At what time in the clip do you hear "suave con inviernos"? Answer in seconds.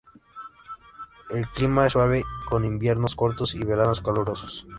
1.93-3.15